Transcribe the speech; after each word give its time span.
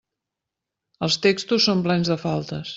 Els 1.09 1.19
textos 1.27 1.69
són 1.71 1.87
plens 1.89 2.13
de 2.15 2.21
faltes. 2.27 2.69